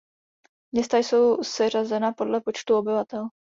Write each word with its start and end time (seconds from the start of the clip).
Města 0.73 0.97
jsou 0.97 1.43
seřazena 1.43 2.11
podle 2.11 2.41
počtu 2.41 2.77
obyvatel. 2.77 3.27